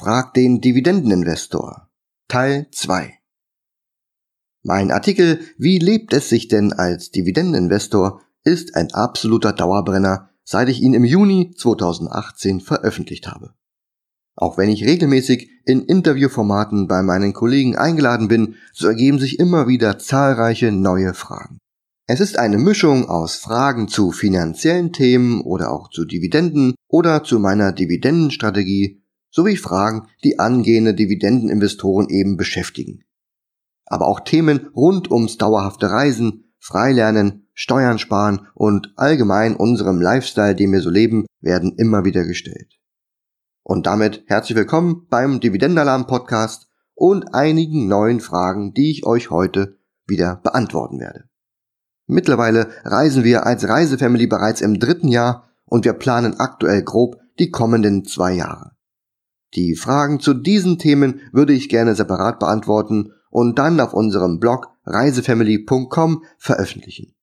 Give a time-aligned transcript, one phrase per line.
[0.00, 1.88] Frag den Dividendeninvestor.
[2.28, 3.14] Teil 2.
[4.62, 10.82] Mein Artikel Wie lebt es sich denn als Dividendeninvestor ist ein absoluter Dauerbrenner, seit ich
[10.82, 13.54] ihn im Juni 2018 veröffentlicht habe.
[14.36, 19.66] Auch wenn ich regelmäßig in Interviewformaten bei meinen Kollegen eingeladen bin, so ergeben sich immer
[19.66, 21.58] wieder zahlreiche neue Fragen.
[22.06, 27.40] Es ist eine Mischung aus Fragen zu finanziellen Themen oder auch zu Dividenden oder zu
[27.40, 28.97] meiner Dividendenstrategie
[29.30, 33.04] sowie Fragen, die angehende Dividendeninvestoren eben beschäftigen.
[33.86, 40.72] Aber auch Themen rund ums dauerhafte Reisen, Freilernen, Steuern sparen und allgemein unserem Lifestyle, den
[40.72, 42.78] wir so leben, werden immer wieder gestellt.
[43.62, 49.78] Und damit herzlich willkommen beim Dividendenalarm Podcast und einigen neuen Fragen, die ich euch heute
[50.06, 51.24] wieder beantworten werde.
[52.06, 57.50] Mittlerweile reisen wir als Reisefamily bereits im dritten Jahr und wir planen aktuell grob die
[57.50, 58.72] kommenden zwei Jahre.
[59.54, 64.68] Die Fragen zu diesen Themen würde ich gerne separat beantworten und dann auf unserem Blog
[64.84, 67.14] reisefamily.com veröffentlichen.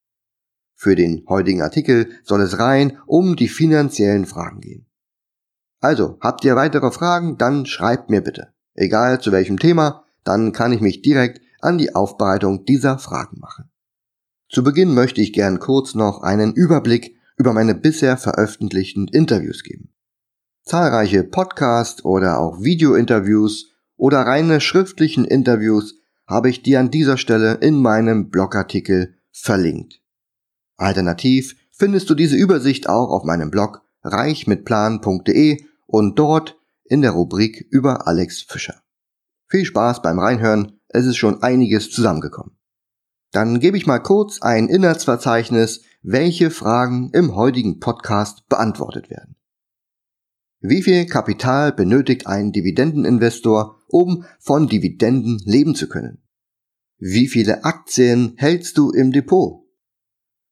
[0.76, 4.88] Für den heutigen Artikel soll es rein um die finanziellen Fragen gehen.
[5.80, 8.54] Also, habt ihr weitere Fragen, dann schreibt mir bitte.
[8.74, 13.70] Egal zu welchem Thema, dann kann ich mich direkt an die Aufbereitung dieser Fragen machen.
[14.50, 19.95] Zu Beginn möchte ich gern kurz noch einen Überblick über meine bisher veröffentlichten Interviews geben.
[20.68, 25.94] Zahlreiche Podcast- oder auch Video-Interviews oder reine schriftlichen Interviews
[26.26, 30.02] habe ich dir an dieser Stelle in meinem Blogartikel verlinkt.
[30.76, 37.68] Alternativ findest du diese Übersicht auch auf meinem Blog reichmitplan.de und dort in der Rubrik
[37.70, 38.82] über Alex Fischer.
[39.48, 42.58] Viel Spaß beim Reinhören, es ist schon einiges zusammengekommen.
[43.32, 49.35] Dann gebe ich mal kurz ein Inhaltsverzeichnis, welche Fragen im heutigen Podcast beantwortet werden.
[50.68, 56.24] Wie viel Kapital benötigt ein Dividendeninvestor, um von Dividenden leben zu können?
[56.98, 59.64] Wie viele Aktien hältst du im Depot?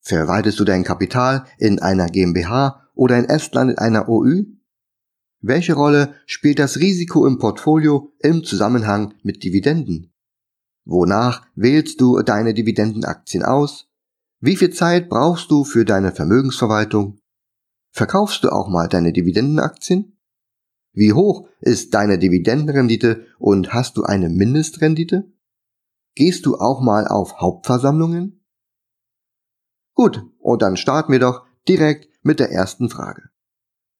[0.01, 4.43] Verwaltest du dein Kapital in einer GmbH oder in Estland in einer OÜ?
[5.41, 10.13] Welche Rolle spielt das Risiko im Portfolio im Zusammenhang mit Dividenden?
[10.85, 13.89] Wonach wählst du deine Dividendenaktien aus?
[14.39, 17.17] Wie viel Zeit brauchst du für deine Vermögensverwaltung?
[17.93, 20.17] Verkaufst du auch mal deine Dividendenaktien?
[20.93, 25.31] Wie hoch ist deine Dividendenrendite und hast du eine Mindestrendite?
[26.15, 28.43] Gehst du auch mal auf Hauptversammlungen?
[29.93, 33.29] Gut, und dann starten wir doch direkt mit der ersten Frage.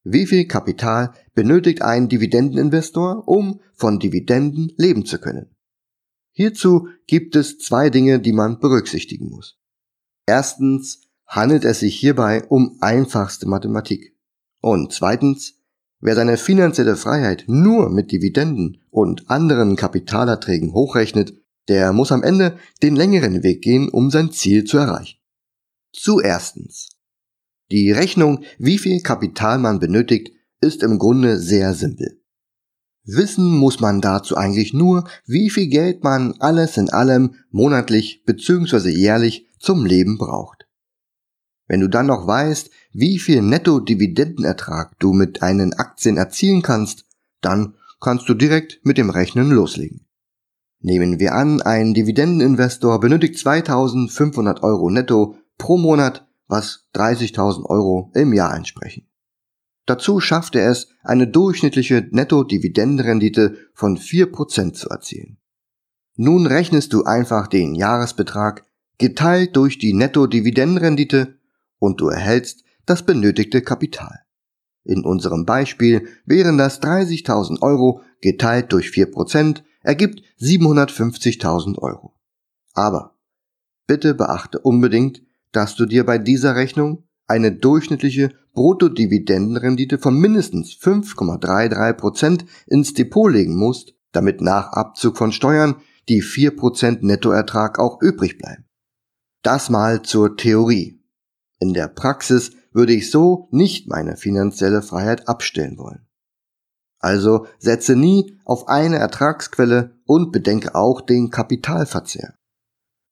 [0.02, 5.54] Wie viel Kapital benötigt ein Dividendeninvestor, um von Dividenden leben zu können?
[6.32, 9.56] Hierzu gibt es zwei Dinge, die man berücksichtigen muss.
[10.26, 11.03] Erstens
[11.34, 14.16] handelt es sich hierbei um einfachste Mathematik.
[14.60, 15.54] Und zweitens,
[16.00, 21.34] wer seine finanzielle Freiheit nur mit Dividenden und anderen Kapitalerträgen hochrechnet,
[21.68, 25.18] der muss am Ende den längeren Weg gehen, um sein Ziel zu erreichen.
[25.92, 26.90] Zuerstens.
[27.70, 30.30] Die Rechnung, wie viel Kapital man benötigt,
[30.60, 32.20] ist im Grunde sehr simpel.
[33.04, 38.88] Wissen muss man dazu eigentlich nur, wie viel Geld man alles in allem monatlich bzw.
[38.88, 40.66] jährlich zum Leben braucht.
[41.66, 47.06] Wenn du dann noch weißt, wie viel Netto-Dividendenertrag du mit deinen Aktien erzielen kannst,
[47.40, 50.06] dann kannst du direkt mit dem Rechnen loslegen.
[50.80, 58.34] Nehmen wir an, ein Dividendeninvestor benötigt 2500 Euro netto pro Monat was 30.000 Euro im
[58.34, 59.08] Jahr entsprechen.
[59.86, 65.38] Dazu schafft er es, eine durchschnittliche Netto-Dividendenrendite von 4% zu erzielen.
[66.16, 68.64] Nun rechnest du einfach den Jahresbetrag
[68.98, 71.38] geteilt durch die Netto-Dividendenrendite
[71.84, 74.20] und du erhältst das benötigte Kapital.
[74.84, 82.14] In unserem Beispiel wären das 30.000 Euro geteilt durch 4% ergibt 750.000 Euro.
[82.72, 83.16] Aber
[83.86, 85.22] bitte beachte unbedingt,
[85.52, 93.56] dass du dir bei dieser Rechnung eine durchschnittliche Bruttodividendenrendite von mindestens 5,33% ins Depot legen
[93.56, 95.76] musst, damit nach Abzug von Steuern
[96.08, 98.64] die 4% Nettoertrag auch übrig bleiben.
[99.42, 100.93] Das mal zur Theorie.
[101.64, 106.06] In der Praxis würde ich so nicht meine finanzielle Freiheit abstellen wollen.
[106.98, 112.34] Also setze nie auf eine Ertragsquelle und bedenke auch den Kapitalverzehr.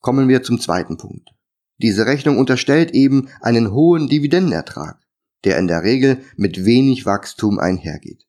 [0.01, 1.31] Kommen wir zum zweiten Punkt.
[1.79, 5.01] Diese Rechnung unterstellt eben einen hohen Dividendenertrag,
[5.45, 8.27] der in der Regel mit wenig Wachstum einhergeht.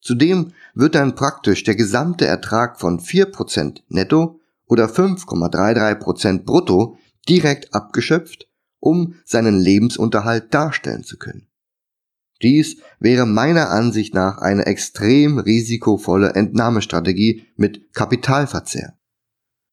[0.00, 8.49] Zudem wird dann praktisch der gesamte Ertrag von 4% netto oder 5,33% brutto direkt abgeschöpft,
[8.80, 11.46] um seinen Lebensunterhalt darstellen zu können.
[12.42, 18.98] Dies wäre meiner Ansicht nach eine extrem risikovolle Entnahmestrategie mit Kapitalverzehr.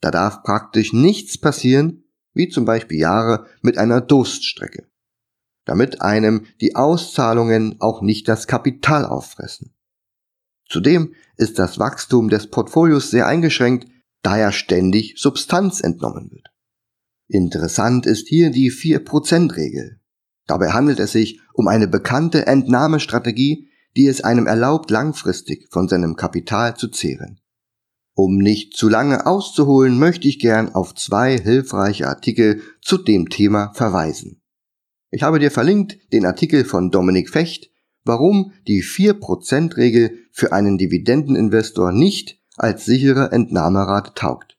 [0.01, 4.88] Da darf praktisch nichts passieren, wie zum Beispiel Jahre mit einer Durststrecke,
[5.65, 9.74] damit einem die Auszahlungen auch nicht das Kapital auffressen.
[10.69, 13.88] Zudem ist das Wachstum des Portfolios sehr eingeschränkt,
[14.21, 16.50] da ja ständig Substanz entnommen wird.
[17.28, 20.00] Interessant ist hier die 4%-Regel.
[20.46, 26.16] Dabei handelt es sich um eine bekannte Entnahmestrategie, die es einem erlaubt, langfristig von seinem
[26.16, 27.42] Kapital zu zehren.
[28.14, 33.74] Um nicht zu lange auszuholen, möchte ich gern auf zwei hilfreiche Artikel zu dem Thema
[33.74, 34.42] verweisen.
[35.12, 37.70] Ich habe dir verlinkt den Artikel von Dominik Fecht,
[38.04, 44.58] warum die 4%-Regel für einen Dividendeninvestor nicht als sichere Entnahmerate taugt.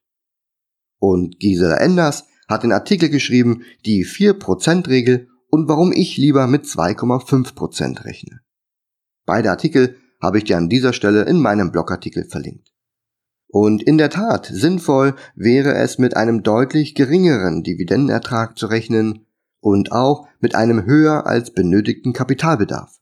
[0.98, 8.04] Und Gisela Enders hat den Artikel geschrieben, die 4%-Regel und warum ich lieber mit 2,5%
[8.04, 8.40] rechne.
[9.26, 12.72] Beide Artikel habe ich dir an dieser Stelle in meinem Blogartikel verlinkt.
[13.50, 19.26] Und in der Tat, sinnvoll wäre es mit einem deutlich geringeren Dividendenertrag zu rechnen
[19.60, 22.98] und auch mit einem höher als benötigten Kapitalbedarf.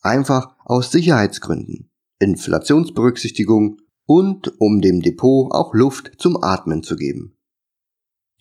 [0.00, 7.36] Einfach aus Sicherheitsgründen, Inflationsberücksichtigung und um dem Depot auch Luft zum Atmen zu geben.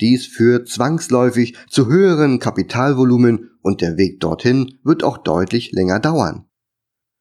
[0.02, 6.46] Dies führt zwangsläufig zu höheren Kapitalvolumen und der Weg dorthin wird auch deutlich länger dauern.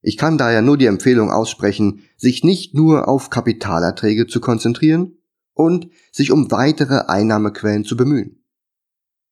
[0.03, 5.19] Ich kann daher nur die Empfehlung aussprechen, sich nicht nur auf Kapitalerträge zu konzentrieren
[5.53, 8.43] und sich um weitere Einnahmequellen zu bemühen.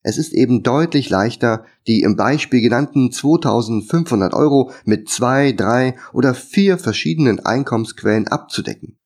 [0.02, 6.34] Es ist eben deutlich leichter, die im Beispiel genannten 2500 Euro mit zwei, drei oder
[6.34, 8.98] vier verschiedenen Einkommensquellen abzudecken.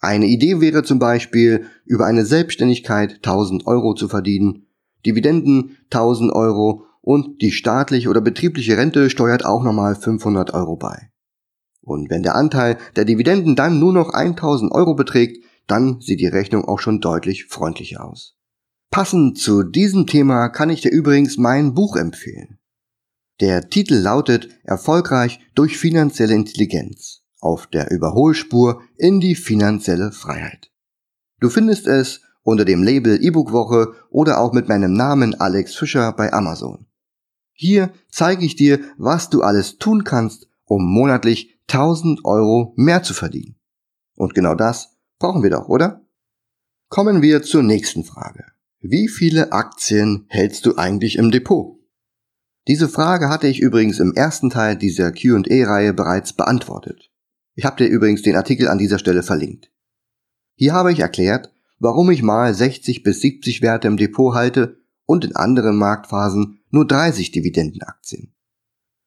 [0.00, 4.66] Eine Idee wäre zum Beispiel, über eine Selbstständigkeit 1000 Euro zu verdienen,
[5.06, 11.10] Dividenden 1000 Euro und die staatliche oder betriebliche Rente steuert auch nochmal 500 Euro bei.
[11.80, 16.26] Und wenn der Anteil der Dividenden dann nur noch 1000 Euro beträgt, dann sieht die
[16.26, 18.36] Rechnung auch schon deutlich freundlicher aus.
[18.90, 22.58] Passend zu diesem Thema kann ich dir übrigens mein Buch empfehlen.
[23.40, 30.72] Der Titel lautet Erfolgreich durch finanzielle Intelligenz auf der Überholspur in die finanzielle Freiheit.
[31.38, 36.12] Du findest es unter dem Label E-Book Woche oder auch mit meinem Namen Alex Fischer
[36.12, 36.86] bei Amazon.
[37.52, 43.14] Hier zeige ich dir, was du alles tun kannst, um monatlich 1000 Euro mehr zu
[43.14, 43.56] verdienen.
[44.16, 46.04] Und genau das brauchen wir doch, oder?
[46.88, 48.44] Kommen wir zur nächsten Frage.
[48.80, 51.78] Wie viele Aktien hältst du eigentlich im Depot?
[52.68, 57.10] Diese Frage hatte ich übrigens im ersten Teil dieser QA-Reihe bereits beantwortet.
[57.56, 59.72] Ich habe dir übrigens den Artikel an dieser Stelle verlinkt.
[60.56, 64.76] Hier habe ich erklärt, warum ich mal 60 bis 70 Werte im Depot halte
[65.06, 68.34] und in anderen Marktphasen nur 30 Dividendenaktien.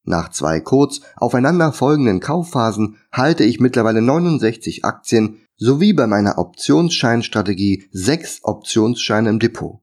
[0.04, 7.88] Nach zwei kurz aufeinander folgenden Kaufphasen halte ich mittlerweile 69 Aktien sowie bei meiner Optionsscheinstrategie
[7.92, 9.82] sechs Optionsscheine im Depot.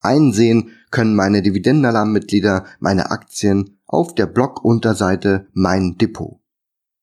[0.00, 6.37] Einsehen können meine Dividendenalarmmitglieder meine Aktien auf der Blogunterseite Mein Depot.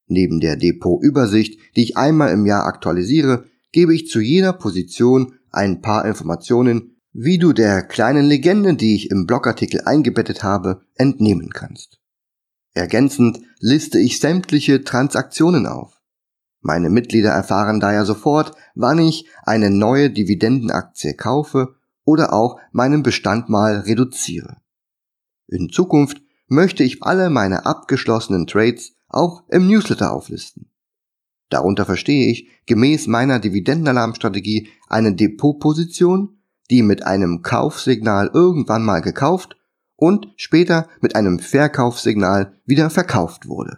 [0.08, 5.82] Neben der Depotübersicht, die ich einmal im Jahr aktualisiere, gebe ich zu jeder Position ein
[5.82, 12.00] paar Informationen, wie du der kleinen Legende, die ich im Blogartikel eingebettet habe, entnehmen kannst.
[12.74, 16.02] Ergänzend liste ich sämtliche Transaktionen auf.
[16.60, 23.50] Meine Mitglieder erfahren daher sofort, wann ich eine neue Dividendenaktie kaufe oder auch meinen Bestand
[23.50, 24.58] mal reduziere.
[25.48, 30.70] In Zukunft möchte ich alle meine abgeschlossenen Trades auch im Newsletter auflisten.
[31.50, 39.56] Darunter verstehe ich gemäß meiner Dividendenalarmstrategie eine Depotposition, die mit einem Kaufsignal irgendwann mal gekauft
[39.96, 43.78] und später mit einem Verkaufssignal wieder verkauft wurde.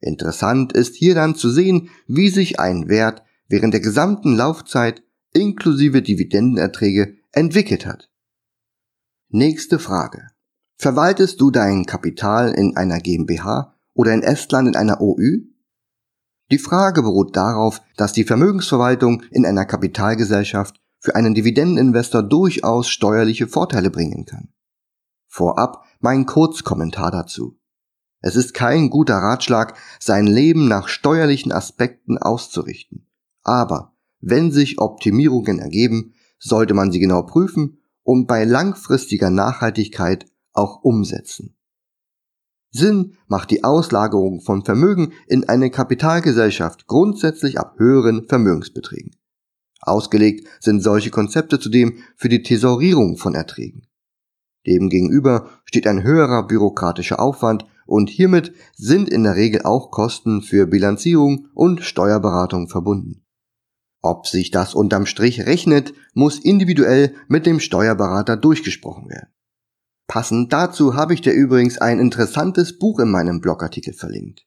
[0.00, 6.02] Interessant ist hier dann zu sehen, wie sich ein Wert während der gesamten Laufzeit inklusive
[6.02, 8.10] Dividendenerträge entwickelt hat.
[9.28, 10.28] Nächste Frage.
[10.76, 15.42] Verwaltest du dein Kapital in einer GmbH oder in Estland in einer OÜ?
[16.50, 23.46] Die Frage beruht darauf, dass die Vermögensverwaltung in einer Kapitalgesellschaft für einen Dividendeninvestor durchaus steuerliche
[23.46, 24.48] Vorteile bringen kann.
[25.28, 27.58] Vorab mein Kurzkommentar dazu.
[28.20, 33.06] Es ist kein guter Ratschlag, sein Leben nach steuerlichen Aspekten auszurichten.
[33.42, 40.82] Aber wenn sich Optimierungen ergeben, sollte man sie genau prüfen und bei langfristiger Nachhaltigkeit auch
[40.82, 41.56] umsetzen.
[42.76, 49.14] Sinn macht die Auslagerung von Vermögen in eine Kapitalgesellschaft grundsätzlich ab höheren Vermögensbeträgen.
[49.80, 53.86] Ausgelegt sind solche Konzepte zudem für die Thesaurierung von Erträgen.
[54.66, 60.66] Demgegenüber steht ein höherer bürokratischer Aufwand und hiermit sind in der Regel auch Kosten für
[60.66, 63.24] Bilanzierung und Steuerberatung verbunden.
[64.02, 69.28] Ob sich das unterm Strich rechnet, muss individuell mit dem Steuerberater durchgesprochen werden.
[70.06, 74.46] Passend dazu habe ich dir übrigens ein interessantes Buch in meinem Blogartikel verlinkt.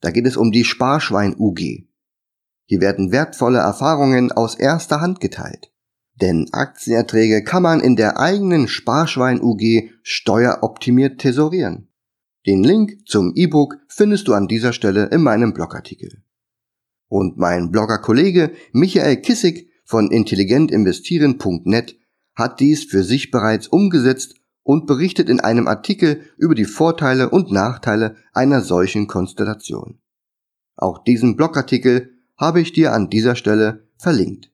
[0.00, 1.86] Da geht es um die Sparschwein UG.
[2.66, 5.72] Hier werden wertvolle Erfahrungen aus erster Hand geteilt.
[6.20, 11.88] Denn Aktienerträge kann man in der eigenen Sparschwein UG steueroptimiert tesorieren.
[12.46, 16.22] Den Link zum E-Book findest du an dieser Stelle in meinem Blogartikel.
[17.08, 21.98] Und mein Blogger-Kollege Michael Kissig von intelligentinvestieren.net
[22.34, 24.34] hat dies für sich bereits umgesetzt
[24.66, 30.00] und berichtet in einem Artikel über die Vorteile und Nachteile einer solchen Konstellation.
[30.74, 34.50] Auch diesen Blogartikel habe ich dir an dieser Stelle verlinkt.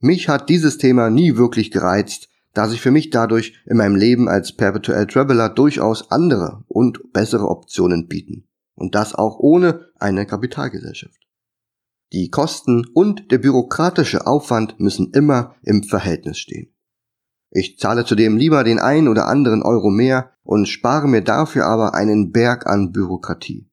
[0.00, 4.26] Mich hat dieses Thema nie wirklich gereizt, da sich für mich dadurch in meinem Leben
[4.26, 8.48] als Perpetual Traveler durchaus andere und bessere Optionen bieten.
[8.74, 11.20] Und das auch ohne eine Kapitalgesellschaft.
[12.14, 16.72] Die Kosten und der bürokratische Aufwand müssen immer im Verhältnis stehen.
[17.50, 21.94] Ich zahle zudem lieber den ein oder anderen Euro mehr und spare mir dafür aber
[21.94, 23.68] einen Berg an Bürokratie.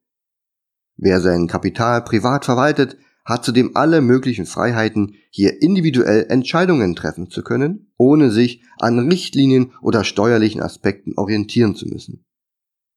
[0.96, 7.42] Wer sein Kapital privat verwaltet, hat zudem alle möglichen Freiheiten, hier individuell Entscheidungen treffen zu
[7.42, 12.26] können, ohne sich an Richtlinien oder steuerlichen Aspekten orientieren zu müssen.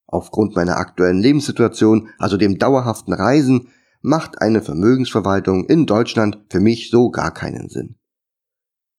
[0.06, 3.68] Aufgrund meiner aktuellen Lebenssituation, also dem dauerhaften Reisen,
[4.02, 7.97] macht eine Vermögensverwaltung in Deutschland für mich so gar keinen Sinn.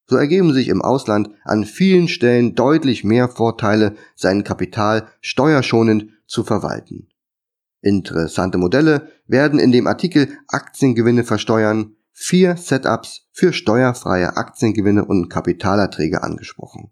[0.09, 6.43] So ergeben sich im Ausland an vielen Stellen deutlich mehr Vorteile, sein Kapital steuerschonend zu
[6.43, 7.09] verwalten.
[7.81, 16.23] Interessante Modelle werden in dem Artikel Aktiengewinne versteuern vier Setups für steuerfreie Aktiengewinne und Kapitalerträge
[16.23, 16.91] angesprochen.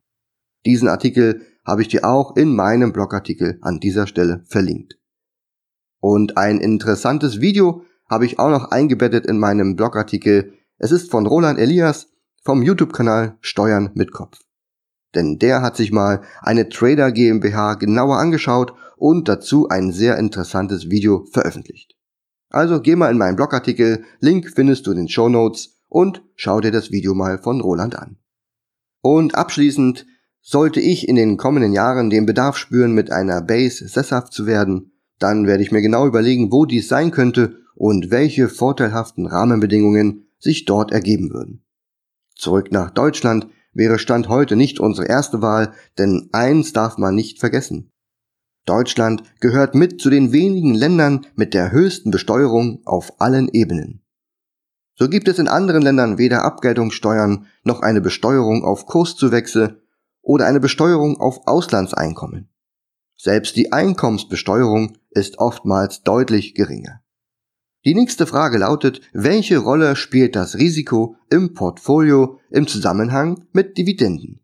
[0.66, 5.00] Diesen Artikel habe ich dir auch in meinem Blogartikel an dieser Stelle verlinkt.
[6.00, 10.54] Und ein interessantes Video habe ich auch noch eingebettet in meinem Blogartikel.
[10.78, 12.08] Es ist von Roland Elias
[12.46, 14.40] vom YouTube-Kanal Steuern mit Kopf.
[15.16, 20.90] Denn der hat sich mal eine Trader GmbH genauer angeschaut und dazu ein sehr interessantes
[20.90, 21.96] Video veröffentlicht.
[22.50, 26.62] Also geh mal in meinen Blogartikel, Link findest du in den Show Notes und schau
[26.62, 28.18] dir das Video mal von Roland an.
[29.02, 30.06] Und abschließend
[30.42, 34.92] sollte ich in den kommenden Jahren den Bedarf spüren, mit einer Base sesshaft zu werden,
[35.18, 40.66] dann werde ich mir genau überlegen, wo dies sein könnte und welche vorteilhaften Rahmenbedingungen sich
[40.66, 41.65] dort ergeben würden.
[42.36, 47.40] Zurück nach Deutschland wäre Stand heute nicht unsere erste Wahl, denn eins darf man nicht
[47.40, 47.92] vergessen.
[48.66, 54.02] Deutschland gehört mit zu den wenigen Ländern mit der höchsten Besteuerung auf allen Ebenen.
[54.98, 59.82] So gibt es in anderen Ländern weder Abgeltungssteuern noch eine Besteuerung auf Kurszuwächse
[60.22, 62.50] oder eine Besteuerung auf Auslandseinkommen.
[63.18, 67.02] Selbst die Einkommensbesteuerung ist oftmals deutlich geringer.
[67.86, 74.44] Die nächste Frage lautet, welche Rolle spielt das Risiko im Portfolio im Zusammenhang mit Dividenden?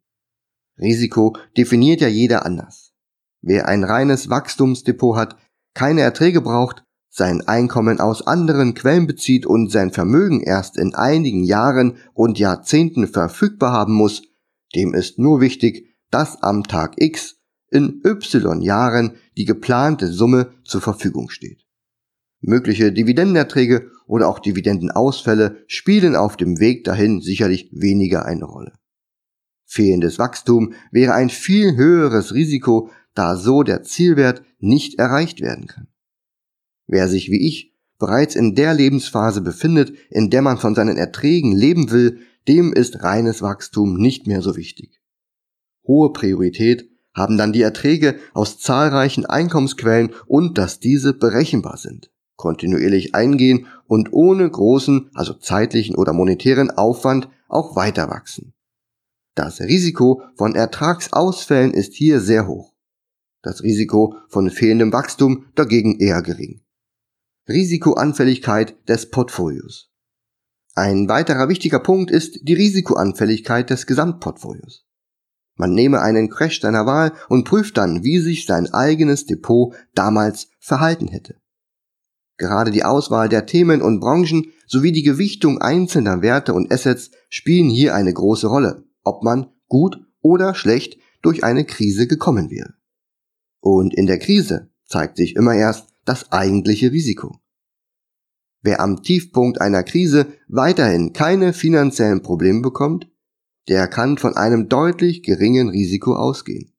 [0.79, 2.93] Risiko definiert ja jeder anders.
[3.41, 5.38] Wer ein reines Wachstumsdepot hat,
[5.74, 11.43] keine Erträge braucht, sein Einkommen aus anderen Quellen bezieht und sein Vermögen erst in einigen
[11.43, 14.21] Jahren und Jahrzehnten verfügbar haben muss,
[14.75, 17.38] dem ist nur wichtig, dass am Tag X
[17.71, 21.61] in Y Jahren die geplante Summe zur Verfügung steht.
[22.41, 28.74] Mögliche Dividendenerträge oder auch Dividendenausfälle spielen auf dem Weg dahin sicherlich weniger eine Rolle.
[29.65, 35.88] Fehlendes Wachstum wäre ein viel höheres Risiko, da so der Zielwert nicht erreicht werden kann.
[36.88, 41.55] Wer sich wie ich bereits in der Lebensphase befindet, in der man von seinen Erträgen
[41.55, 45.00] leben will, dem ist reines Wachstum nicht mehr so wichtig.
[45.86, 52.11] Hohe Priorität haben dann die Erträge aus zahlreichen Einkommensquellen und dass diese berechenbar sind
[52.41, 58.53] kontinuierlich eingehen und ohne großen, also zeitlichen oder monetären Aufwand auch weiter wachsen.
[59.36, 62.74] Das Risiko von Ertragsausfällen ist hier sehr hoch.
[63.43, 66.62] Das Risiko von fehlendem Wachstum dagegen eher gering.
[67.48, 69.91] Risikoanfälligkeit des Portfolios.
[70.74, 74.88] Ein weiterer wichtiger Punkt ist die Risikoanfälligkeit des Gesamtportfolios.
[75.55, 80.50] Man nehme einen Crash seiner Wahl und prüft dann, wie sich sein eigenes Depot damals
[80.60, 81.40] verhalten hätte.
[82.41, 87.69] Gerade die Auswahl der Themen und Branchen sowie die Gewichtung einzelner Werte und Assets spielen
[87.69, 92.74] hier eine große Rolle, ob man gut oder schlecht durch eine Krise gekommen wäre.
[93.60, 97.38] Und in der Krise zeigt sich immer erst das eigentliche Risiko.
[98.63, 103.07] Wer am Tiefpunkt einer Krise weiterhin keine finanziellen Probleme bekommt,
[103.67, 106.74] der kann von einem deutlich geringen Risiko ausgehen.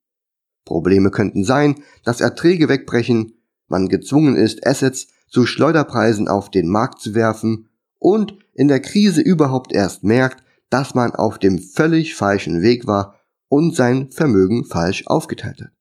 [0.64, 3.35] Probleme könnten sein, dass Erträge wegbrechen,
[3.69, 9.23] man gezwungen ist, Assets zu Schleuderpreisen auf den Markt zu werfen und in der Krise
[9.23, 15.07] überhaupt erst merkt, dass man auf dem völlig falschen Weg war und sein Vermögen falsch
[15.07, 15.73] aufgeteilt hat.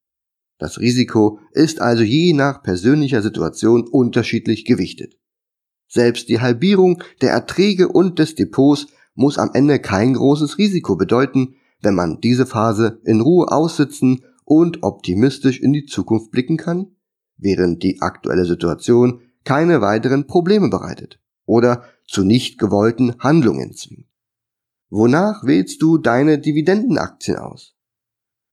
[0.58, 5.17] Das Risiko ist also je nach persönlicher Situation unterschiedlich gewichtet.
[5.89, 11.55] Selbst die Halbierung der Erträge und des Depots muss am Ende kein großes Risiko bedeuten,
[11.81, 16.96] wenn man diese Phase in Ruhe aussitzen und optimistisch in die Zukunft blicken kann,
[17.36, 24.07] während die aktuelle Situation keine weiteren Probleme bereitet oder zu nicht gewollten Handlungen zwingt.
[24.89, 27.75] Wonach wählst du deine Dividendenaktien aus?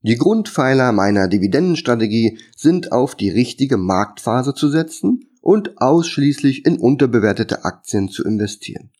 [0.03, 7.65] Die Grundpfeiler meiner Dividendenstrategie sind auf die richtige Marktphase zu setzen und ausschließlich in unterbewertete
[7.65, 8.91] Aktien zu investieren.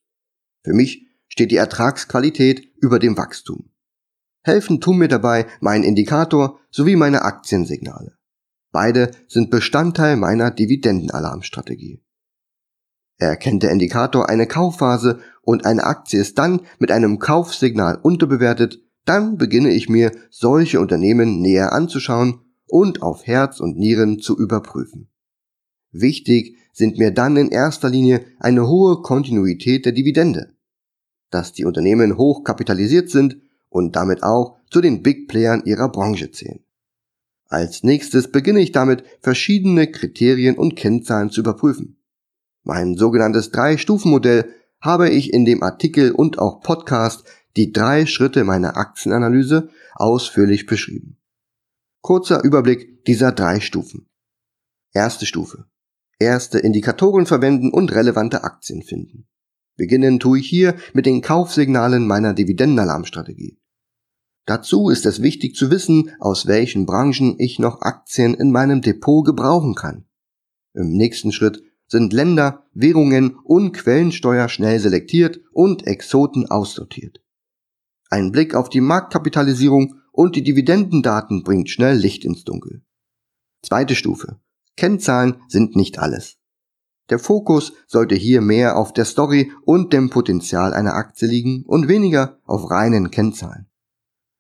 [0.65, 3.71] Für mich steht die Ertragsqualität über dem Wachstum.
[4.43, 8.18] Helfen tun mir dabei mein Indikator sowie meine Aktiensignale.
[8.81, 12.01] Beide sind Bestandteil meiner Dividendenalarmstrategie.
[13.17, 19.37] Erkennt der Indikator eine Kaufphase und eine Aktie ist dann mit einem Kaufsignal unterbewertet, dann
[19.37, 25.09] beginne ich mir solche Unternehmen näher anzuschauen und auf Herz und Nieren zu überprüfen.
[25.91, 30.55] Wichtig sind mir dann in erster Linie eine hohe Kontinuität der Dividende,
[31.31, 33.39] dass die Unternehmen hoch kapitalisiert sind
[33.71, 36.63] und damit auch zu den Big Playern ihrer Branche zählen.
[37.49, 42.01] Als nächstes beginne ich damit, verschiedene Kriterien und Kennzahlen zu überprüfen.
[42.63, 47.25] Mein sogenanntes Drei-Stufen-Modell habe ich in dem Artikel und auch Podcast
[47.57, 51.17] die drei Schritte meiner Aktienanalyse ausführlich beschrieben.
[52.03, 54.07] Kurzer Überblick dieser drei Stufen.
[54.93, 55.67] Erste Stufe
[56.19, 59.27] erste Indikatoren verwenden und relevante Aktien finden.
[59.77, 63.59] Beginnen tue ich hier mit den Kaufsignalen meiner Dividendenalarmstrategie.
[64.49, 69.23] Dazu ist es wichtig zu wissen, aus welchen Branchen ich noch Aktien in meinem Depot
[69.23, 70.07] gebrauchen kann.
[70.73, 77.21] Im nächsten Schritt sind Länder, Währungen und Quellensteuer schnell selektiert und Exoten aussortiert.
[78.09, 82.81] Ein Blick auf die Marktkapitalisierung und die Dividendendaten bringt schnell Licht ins Dunkel.
[83.63, 84.41] Zweite Stufe.
[84.79, 86.39] Kennzahlen sind nicht alles.
[87.11, 91.87] Der Fokus sollte hier mehr auf der Story und dem Potenzial einer Aktie liegen und
[91.87, 93.68] weniger auf reinen Kennzahlen.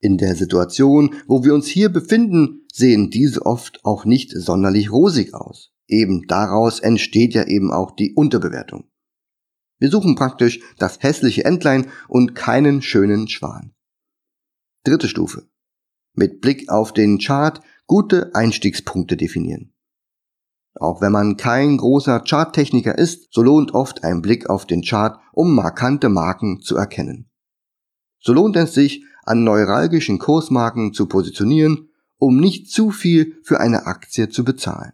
[0.01, 5.35] In der Situation, wo wir uns hier befinden, sehen diese oft auch nicht sonderlich rosig
[5.35, 5.73] aus.
[5.89, 8.85] Eben daraus entsteht ja eben auch die Unterbewertung.
[9.81, 13.75] Wir suchen praktisch das hässliche Entlein und keinen schönen Schwan.
[14.85, 15.49] Dritte Stufe.
[16.15, 19.73] Mit Blick auf den Chart gute Einstiegspunkte definieren.
[20.75, 25.19] Auch wenn man kein großer Charttechniker ist, so lohnt oft ein Blick auf den Chart,
[25.33, 27.31] um markante Marken zu erkennen.
[28.21, 33.87] So lohnt es sich, an neuralgischen Kursmarken zu positionieren, um nicht zu viel für eine
[33.87, 34.93] Aktie zu bezahlen.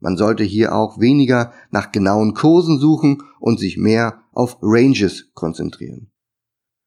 [0.00, 6.10] Man sollte hier auch weniger nach genauen Kursen suchen und sich mehr auf Ranges konzentrieren.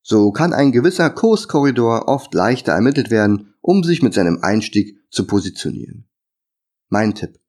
[0.02, 5.28] So kann ein gewisser Kurskorridor oft leichter ermittelt werden, um sich mit seinem Einstieg zu
[5.28, 6.08] positionieren.
[6.88, 7.40] Mein Tipp.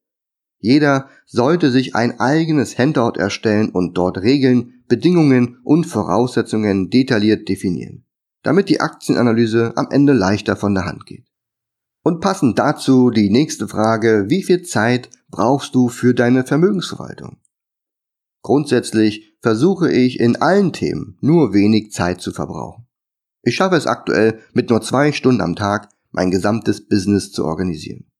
[0.58, 8.04] Jeder sollte sich ein eigenes Handout erstellen und dort Regeln, Bedingungen und Voraussetzungen detailliert definieren,
[8.42, 11.26] damit die Aktienanalyse am Ende leichter von der Hand geht.
[12.02, 17.38] Und passend dazu die nächste Frage, wie viel Zeit brauchst du für deine Vermögensverwaltung?
[18.42, 22.86] Grundsätzlich versuche ich in allen Themen nur wenig Zeit zu verbrauchen.
[23.42, 28.10] Ich schaffe es aktuell mit nur zwei Stunden am Tag mein gesamtes Business zu organisieren.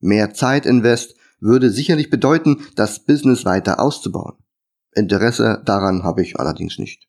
[0.00, 4.36] Mehr Zeit invest würde sicherlich bedeuten, das Business weiter auszubauen.
[4.94, 7.08] Interesse daran habe ich allerdings nicht.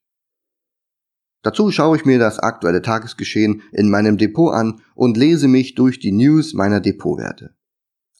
[1.41, 5.99] Dazu schaue ich mir das aktuelle Tagesgeschehen in meinem Depot an und lese mich durch
[5.99, 7.55] die News meiner Depotwerte.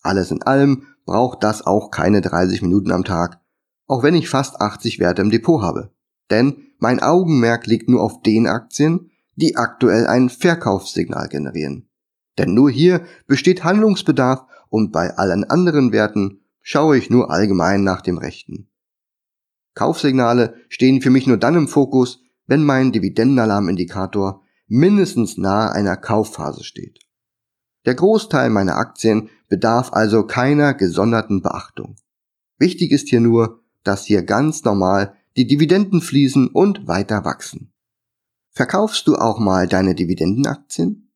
[0.02, 3.42] Alles in allem braucht das auch keine 30 Minuten am Tag,
[3.88, 5.92] auch wenn ich fast 80 Werte im Depot habe.
[6.30, 11.90] Denn mein Augenmerk liegt nur auf den Aktien, die aktuell ein Verkaufssignal generieren.
[12.38, 18.02] Denn nur hier besteht Handlungsbedarf und bei allen anderen Werten schaue ich nur allgemein nach
[18.02, 18.70] dem Rechten.
[19.74, 26.64] Kaufsignale stehen für mich nur dann im Fokus, wenn mein Dividendenalarmindikator mindestens nahe einer Kaufphase
[26.64, 27.00] steht.
[27.86, 31.96] Der Großteil meiner Aktien bedarf also keiner gesonderten Beachtung.
[32.58, 37.72] Wichtig ist hier nur, dass hier ganz normal die Dividenden fließen und weiter wachsen.
[38.50, 41.12] Verkaufst du auch mal deine Dividendenaktien?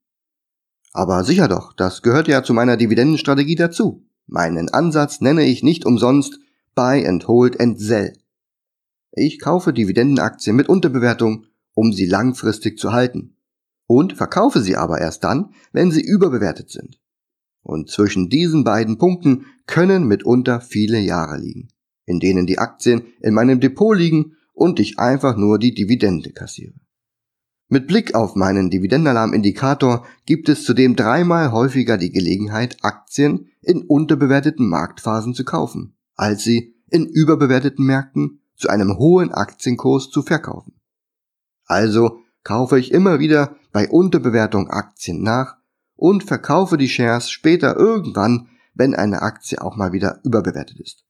[0.94, 4.06] Aber sicher doch, das gehört ja zu meiner Dividendenstrategie dazu.
[4.28, 6.40] Meinen Ansatz nenne ich nicht umsonst
[6.76, 8.14] Buy and Hold and Sell.
[9.16, 11.46] Ich kaufe Dividendenaktien mit Unterbewertung,
[11.76, 13.38] um sie langfristig zu halten.
[13.86, 17.00] Und verkaufe sie aber erst dann, wenn sie überbewertet sind.
[17.62, 21.68] Und zwischen diesen beiden Punkten können mitunter viele Jahre liegen,
[22.06, 26.74] in denen die Aktien in meinem Depot liegen und ich einfach nur die Dividende kassiere.
[27.70, 34.68] Mit Blick auf meinen Dividendenalarm-Indikator gibt es zudem dreimal häufiger die Gelegenheit, Aktien in unterbewerteten
[34.68, 40.80] Marktphasen zu kaufen, als sie in überbewerteten Märkten zu einem hohen Aktienkurs zu verkaufen.
[41.66, 45.58] Also kaufe ich immer wieder bei Unterbewertung Aktien nach
[45.98, 51.04] und verkaufe die Shares später irgendwann, wenn eine Aktie auch mal wieder überbewertet ist.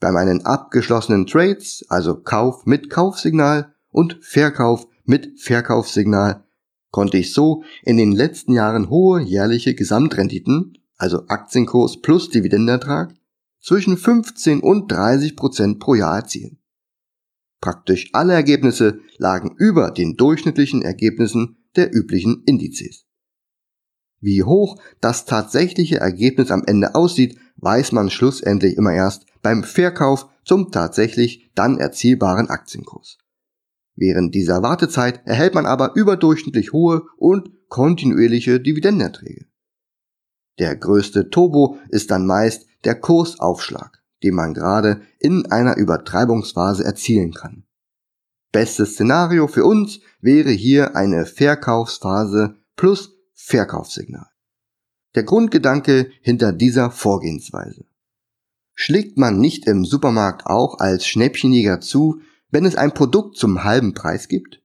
[0.00, 6.44] Bei meinen abgeschlossenen Trades, also Kauf mit Kaufsignal und Verkauf mit Verkaufssignal
[6.90, 13.12] konnte ich so in den letzten Jahren hohe jährliche Gesamtrenditen, also Aktienkurs plus Dividendenertrag,
[13.60, 16.59] zwischen 15 und 30 Prozent pro Jahr erzielen.
[17.60, 23.06] Praktisch alle Ergebnisse lagen über den durchschnittlichen Ergebnissen der üblichen Indizes.
[24.20, 30.26] Wie hoch das tatsächliche Ergebnis am Ende aussieht, weiß man schlussendlich immer erst beim Verkauf
[30.44, 33.18] zum tatsächlich dann erzielbaren Aktienkurs.
[33.94, 39.46] Während dieser Wartezeit erhält man aber überdurchschnittlich hohe und kontinuierliche Dividendenerträge.
[40.58, 47.32] Der größte Turbo ist dann meist der Kursaufschlag, den man gerade in einer Übertreibungsphase erzielen
[47.32, 47.64] kann.
[48.52, 54.26] Bestes Szenario für uns wäre hier eine Verkaufsphase plus Verkaufssignal.
[55.14, 57.84] Der Grundgedanke hinter dieser Vorgehensweise.
[58.74, 63.94] Schlägt man nicht im Supermarkt auch als Schnäppchenjäger zu, wenn es ein Produkt zum halben
[63.94, 64.62] Preis gibt?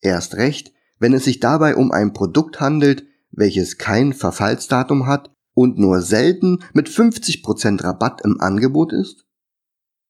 [0.00, 5.76] Erst recht, wenn es sich dabei um ein Produkt handelt, welches kein Verfallsdatum hat und
[5.76, 9.26] nur selten mit 50% Rabatt im Angebot ist?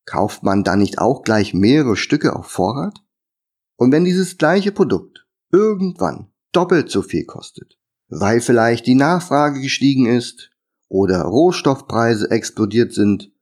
[0.05, 3.03] Kauft man dann nicht auch gleich mehrere Stücke auf Vorrat?
[3.77, 10.05] Und wenn dieses gleiche Produkt irgendwann doppelt so viel kostet, weil vielleicht die Nachfrage gestiegen
[10.05, 10.51] ist
[10.89, 13.33] oder Rohstoffpreise explodiert sind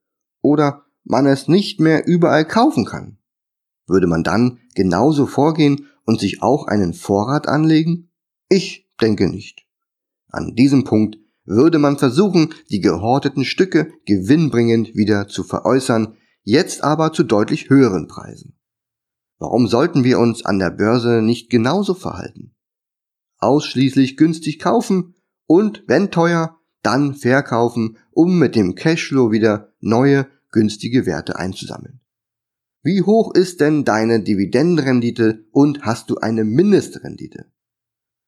[0.42, 3.18] oder man es nicht mehr überall kaufen kann,
[3.88, 8.12] würde man dann genauso vorgehen und sich auch einen Vorrat anlegen?
[8.48, 9.66] Ich denke nicht.
[10.28, 17.12] An diesem Punkt würde man versuchen, die gehorteten Stücke gewinnbringend wieder zu veräußern, jetzt aber
[17.12, 18.58] zu deutlich höheren Preisen.
[19.38, 22.54] Warum sollten wir uns an der Börse nicht genauso verhalten?
[23.38, 25.14] Ausschließlich günstig kaufen
[25.46, 32.00] und, wenn teuer, dann verkaufen, um mit dem Cashflow wieder neue, günstige Werte einzusammeln.
[32.82, 37.50] Wie hoch ist denn deine Dividendenrendite und hast du eine Mindestrendite?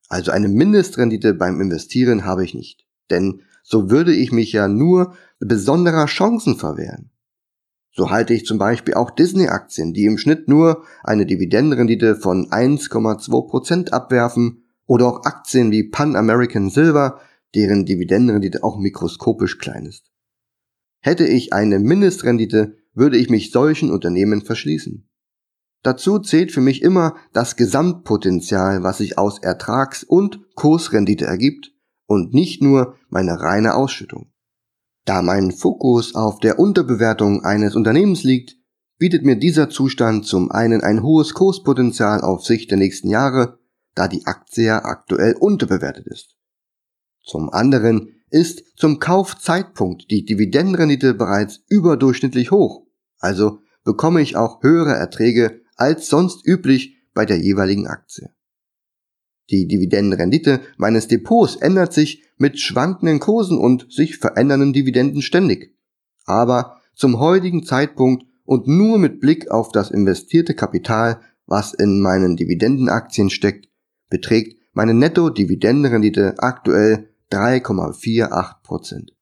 [0.09, 5.15] Also eine Mindestrendite beim Investieren habe ich nicht, denn so würde ich mich ja nur
[5.41, 7.11] besonderer Chancen verwehren.
[7.93, 13.91] So halte ich zum Beispiel auch Disney-Aktien, die im Schnitt nur eine Dividendenrendite von 1,2%
[13.91, 17.21] abwerfen, oder auch Aktien wie Pan American Silver,
[17.55, 20.11] deren Dividendenrendite auch mikroskopisch klein ist.
[21.01, 25.09] Hätte ich eine Mindestrendite, würde ich mich solchen Unternehmen verschließen.
[25.83, 31.73] Dazu zählt für mich immer das Gesamtpotenzial, was sich aus Ertrags- und Kursrendite ergibt
[32.09, 34.33] und nicht nur meine reine Ausschüttung.
[35.05, 38.57] Da mein Fokus auf der Unterbewertung eines Unternehmens liegt,
[38.99, 43.61] bietet mir dieser Zustand zum einen ein hohes Kurspotenzial auf Sicht der nächsten Jahre,
[43.95, 46.35] da die Aktie ja aktuell unterbewertet ist.
[47.23, 54.95] Zum anderen ist zum Kaufzeitpunkt die Dividendenrendite bereits überdurchschnittlich hoch also bekomme ich auch höhere
[54.95, 58.31] Erträge als sonst üblich bei der jeweiligen Aktie.
[59.51, 65.75] Die Dividendenrendite meines Depots ändert sich mit schwankenden Kursen und sich verändernden Dividenden ständig.
[66.25, 72.37] Aber zum heutigen Zeitpunkt und nur mit Blick auf das investierte Kapital, was in meinen
[72.37, 73.69] Dividendenaktien steckt,
[74.11, 79.13] beträgt meine Netto-Dividendenrendite aktuell 3,48 Prozent.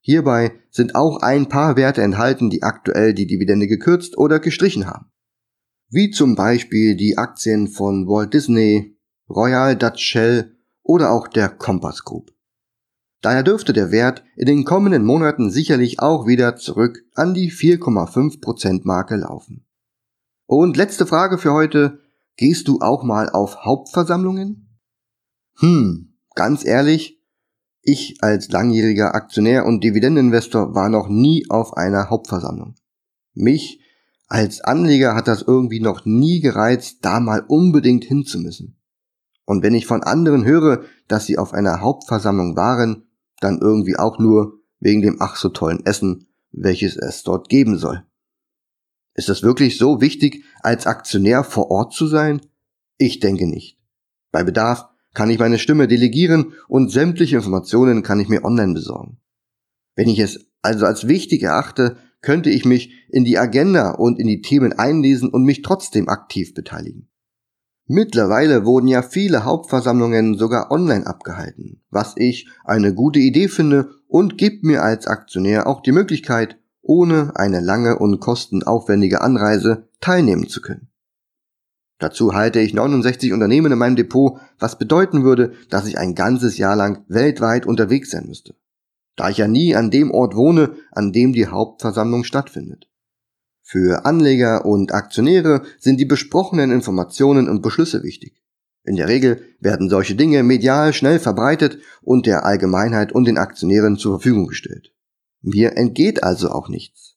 [0.00, 5.10] Hierbei sind auch ein paar Werte enthalten, die aktuell die Dividende gekürzt oder gestrichen haben.
[5.90, 8.96] Wie zum Beispiel die Aktien von Walt Disney,
[9.30, 12.32] Royal Dutch Shell oder auch der Compass Group.
[13.22, 18.80] Daher dürfte der Wert in den kommenden Monaten sicherlich auch wieder zurück an die 4,5%
[18.84, 19.66] Marke laufen.
[20.46, 22.00] Und letzte Frage für heute.
[22.36, 24.78] Gehst du auch mal auf Hauptversammlungen?
[25.58, 27.20] Hm, ganz ehrlich,
[27.82, 32.74] ich als langjähriger Aktionär und Dividendeninvestor war noch nie auf einer Hauptversammlung.
[33.34, 33.80] Mich
[34.26, 38.79] als Anleger hat das irgendwie noch nie gereizt, da mal unbedingt hinzumüssen.
[39.50, 43.08] Und wenn ich von anderen höre, dass sie auf einer Hauptversammlung waren,
[43.40, 48.04] dann irgendwie auch nur wegen dem ach so tollen Essen, welches es dort geben soll.
[49.14, 52.40] Ist es wirklich so wichtig, als Aktionär vor Ort zu sein?
[52.96, 53.80] Ich denke nicht.
[54.30, 59.18] Bei Bedarf kann ich meine Stimme delegieren und sämtliche Informationen kann ich mir online besorgen.
[59.96, 64.28] Wenn ich es also als wichtig erachte, könnte ich mich in die Agenda und in
[64.28, 67.09] die Themen einlesen und mich trotzdem aktiv beteiligen.
[67.92, 74.38] Mittlerweile wurden ja viele Hauptversammlungen sogar online abgehalten, was ich eine gute Idee finde und
[74.38, 80.60] gibt mir als Aktionär auch die Möglichkeit, ohne eine lange und kostenaufwendige Anreise teilnehmen zu
[80.60, 80.86] können.
[81.98, 86.58] Dazu halte ich 69 Unternehmen in meinem Depot, was bedeuten würde, dass ich ein ganzes
[86.58, 88.54] Jahr lang weltweit unterwegs sein müsste.
[89.16, 92.88] Da ich ja nie an dem Ort wohne, an dem die Hauptversammlung stattfindet.
[93.70, 98.42] Für Anleger und Aktionäre sind die besprochenen Informationen und Beschlüsse wichtig.
[98.82, 103.96] In der Regel werden solche Dinge medial schnell verbreitet und der Allgemeinheit und den Aktionären
[103.96, 104.92] zur Verfügung gestellt.
[105.40, 107.14] Mir entgeht also auch nichts.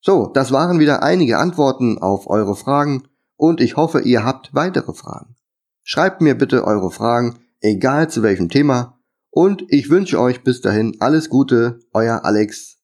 [0.00, 3.02] So, das waren wieder einige Antworten auf eure Fragen
[3.36, 5.36] und ich hoffe, ihr habt weitere Fragen.
[5.82, 10.96] Schreibt mir bitte eure Fragen, egal zu welchem Thema, und ich wünsche euch bis dahin
[10.98, 12.79] alles Gute, euer Alex